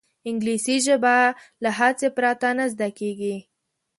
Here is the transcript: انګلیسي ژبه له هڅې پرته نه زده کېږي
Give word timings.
انګلیسي 0.29 0.77
ژبه 0.85 1.15
له 1.63 1.69
هڅې 1.79 2.07
پرته 2.17 2.47
نه 2.57 2.65
زده 2.73 2.89
کېږي 2.99 3.35